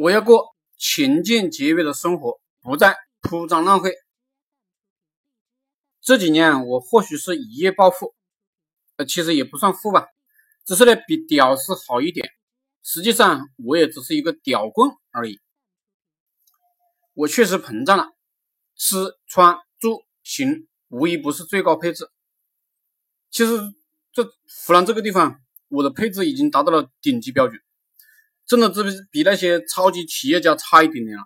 [0.00, 3.92] 我要过勤俭节约的生活，不再铺张浪费。
[6.00, 8.14] 这几年我或许是一夜暴富，
[8.96, 10.06] 呃，其实也不算富吧，
[10.64, 12.30] 只是呢比屌丝好一点。
[12.82, 15.38] 实际上我也只是一个屌棍而已。
[17.12, 18.06] 我确实膨胀了，
[18.76, 18.96] 吃
[19.26, 22.08] 穿住行无一不是最高配置。
[23.28, 23.60] 其实
[24.14, 27.60] 这湖南这个地方，我的配置已经达到了顶级标准。
[28.50, 28.82] 真的只
[29.12, 31.22] 比那些超级企业家差一点点了。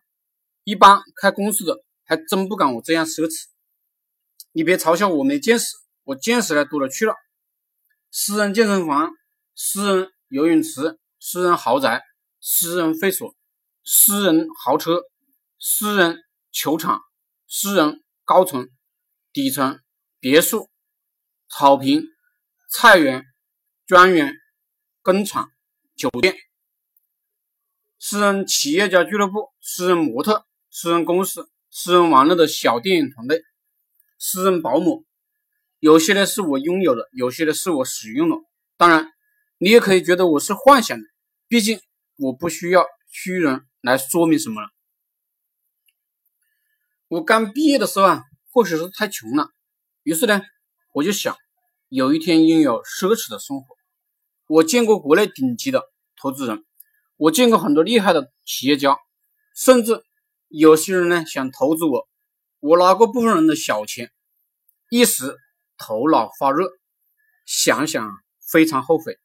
[0.62, 3.47] 一般开公司的还真不敢我这样奢侈。
[4.53, 7.15] 你别嘲笑我没见识，我见识的多了去了。
[8.11, 9.11] 私人健身房、
[9.55, 12.03] 私人游泳池、私人豪宅、
[12.43, 13.34] 私人会所、
[13.83, 15.01] 私人豪车、
[15.59, 16.19] 私人
[16.53, 17.01] 球场、
[17.48, 18.69] 私人高层、
[19.33, 19.81] 底层
[20.20, 20.69] 别墅、
[21.48, 22.03] 草坪、
[22.70, 23.25] 菜园、
[23.87, 24.34] 庄园、
[25.01, 25.48] 工厂、
[25.97, 26.37] 酒店。
[28.07, 33.42] 私人企业家俱乐部、私人模特、私人公司、私人玩乐的小电影团队、
[34.19, 35.06] 私人保姆，
[35.78, 38.37] 有些呢是我拥有的，有些呢是我使用的。
[38.77, 39.11] 当然，
[39.56, 41.05] 你也可以觉得我是幻想的，
[41.48, 41.81] 毕竟
[42.17, 44.69] 我不需要虚荣来说明什么了。
[47.09, 49.48] 我刚毕业的时候啊，或许是太穷了，
[50.03, 50.43] 于是呢，
[50.93, 51.34] 我就想
[51.89, 53.75] 有一天拥有奢侈的生活。
[54.47, 55.83] 我见过国内顶级的
[56.21, 56.67] 投资人。
[57.17, 58.98] 我见过很多厉害的企业家，
[59.55, 60.03] 甚至
[60.48, 62.09] 有些人呢想投资我，
[62.61, 64.11] 我拿过部分人的小钱，
[64.91, 65.37] 一时
[65.79, 66.69] 头脑发热，
[67.47, 68.11] 想想
[68.51, 69.19] 非常后悔。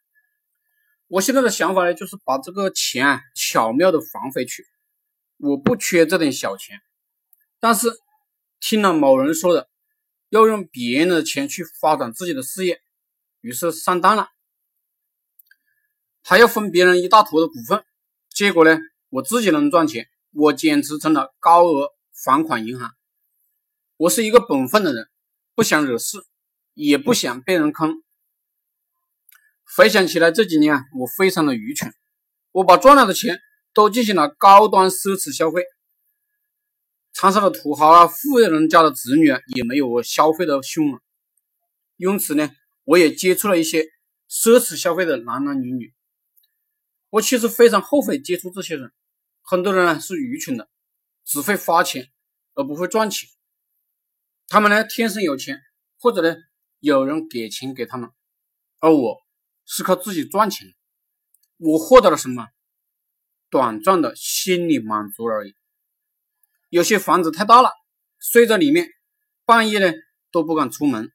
[1.07, 4.67] 我现在的想法呢，就是把这个钱啊巧妙的还回去。
[5.37, 6.79] 我不缺这点小钱，
[7.59, 7.87] 但是
[8.59, 9.67] 听了某人说的，
[10.29, 12.81] 要用别人的钱去发展自己的事业，
[13.41, 14.29] 于是上当了。
[16.29, 17.83] 还要分别人一大坨的股份，
[18.29, 18.77] 结果呢，
[19.09, 22.91] 我自己能赚钱，我简直成了高额还款银行。
[23.97, 25.09] 我是一个本分的人，
[25.55, 26.19] 不想惹事，
[26.75, 28.03] 也不想被人坑。
[29.75, 31.91] 回想起来，这几年啊，我非常的愚蠢，
[32.51, 33.39] 我把赚来的钱
[33.73, 35.63] 都进行了高端奢侈消费。
[37.11, 41.01] 长沙的土豪啊，富人家的子女啊，也没有我消费的凶猛。
[41.97, 42.51] 因此呢，
[42.83, 43.81] 我也接触了一些
[44.29, 45.91] 奢侈消费的男男女女。
[47.09, 48.91] 我其实非常后悔接触这些人，
[49.41, 50.69] 很多人呢是愚蠢的，
[51.25, 52.11] 只会花钱
[52.53, 53.29] 而不会赚钱。
[54.47, 55.59] 他们呢天生有钱，
[55.97, 56.35] 或者呢
[56.79, 58.11] 有人给钱给他们，
[58.79, 59.17] 而我
[59.65, 60.73] 是靠自己赚钱。
[61.57, 62.47] 我获得了什么？
[63.49, 65.55] 短暂的心理满足而已。
[66.69, 67.71] 有些房子太大了，
[68.19, 68.87] 睡在里面，
[69.45, 69.91] 半夜呢
[70.31, 71.11] 都不敢出门，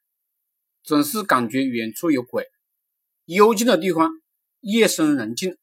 [0.83, 2.49] 总是感觉远处有鬼。
[3.27, 4.11] 幽静的地方，
[4.61, 5.57] 夜深人静。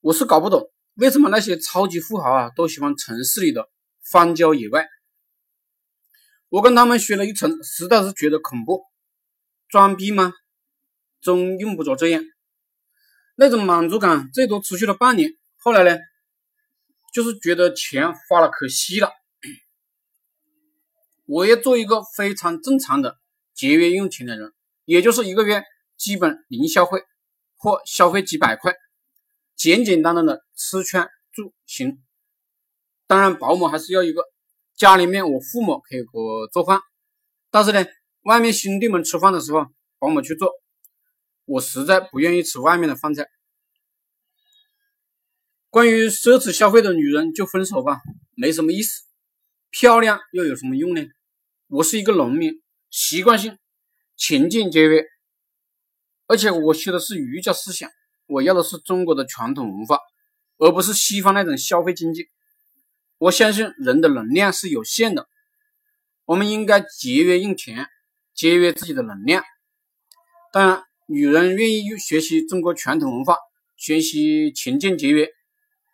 [0.00, 3.68] 我是搞不懂为什么那些超级富豪啊都喜欢城市里的
[4.10, 4.88] 荒郊野外。
[6.48, 8.82] 我跟他们学了一层，实在是觉得恐怖。
[9.68, 10.32] 装逼吗？
[11.20, 12.24] 真用不着这样。
[13.36, 15.98] 那种满足感最多持续了半年，后来呢，
[17.12, 19.12] 就是觉得钱花了可惜了。
[21.26, 23.18] 我要做一个非常正常的
[23.54, 24.52] 节约用钱的人，
[24.86, 25.62] 也就是一个月
[25.96, 27.02] 基本零消费
[27.56, 28.74] 或消费几百块。
[29.60, 32.02] 简简单单的吃穿住行，
[33.06, 34.24] 当然保姆还是要一个。
[34.74, 36.80] 家里面我父母可以给我做饭，
[37.50, 37.84] 但是呢，
[38.22, 39.66] 外面兄弟们吃饭的时候，
[39.98, 40.50] 保姆去做。
[41.44, 43.26] 我实在不愿意吃外面的饭菜。
[45.68, 48.00] 关于奢侈消费的女人就分手吧，
[48.34, 49.02] 没什么意思。
[49.68, 51.04] 漂亮又有什么用呢？
[51.66, 53.58] 我是一个农民，习惯性
[54.16, 55.04] 勤俭节约，
[56.26, 57.90] 而且我学的是儒家思想。
[58.30, 59.98] 我要的是中国的传统文化，
[60.58, 62.28] 而不是西方那种消费经济。
[63.18, 65.28] 我相信人的能量是有限的，
[66.24, 67.88] 我们应该节约用钱，
[68.32, 69.42] 节约自己的能量。
[70.52, 73.36] 当然，女人愿意学习中国传统文化，
[73.76, 75.28] 学习勤俭节约，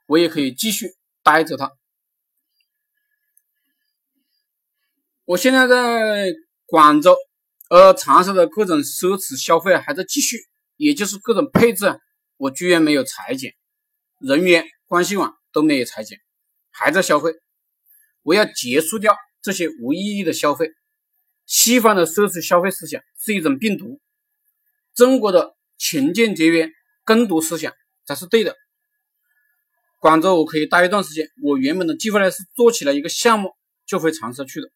[0.07, 1.73] 我也可以继续待着她。
[5.25, 6.33] 我现在在
[6.67, 7.17] 广州，
[7.71, 10.37] 而长沙的各种奢侈消费还在继续，
[10.77, 11.99] 也就是各种配置。
[12.37, 13.55] 我居然没有裁剪，
[14.19, 16.19] 人员、关系网都没有裁剪，
[16.71, 17.33] 还在消费。
[18.23, 20.71] 我要结束掉这些无意义的消费。
[21.47, 24.01] 西方的奢侈消费思想是一种病毒，
[24.95, 26.71] 中国的勤俭节约
[27.05, 27.73] 耕读思想
[28.05, 28.57] 才是对的。
[30.01, 31.31] 广州我可以待一段时间。
[31.43, 33.55] 我原本的计划呢是做起来一个项目
[33.87, 34.71] 就回长沙去的。